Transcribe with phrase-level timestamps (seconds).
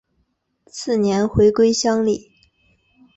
[0.65, 2.31] 次年回归乡里。